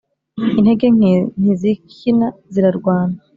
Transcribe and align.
Intege 0.59 0.87
nke 0.95 1.13
ntizikina 1.39 2.27
zirarwana. 2.51 3.17